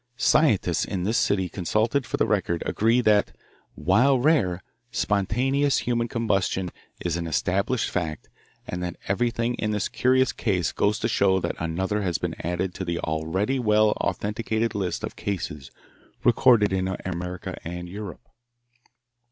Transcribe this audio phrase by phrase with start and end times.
[0.17, 3.37] Scientists in this city consulted for the Record agree that,
[3.75, 6.71] while rare, spontaneous human combustion
[7.05, 8.27] is an established fact
[8.65, 12.73] and that everything in this curious case goes to show that another has been added
[12.73, 15.69] to the already well authenticated list of cases
[16.23, 18.27] recorded in America and Europe.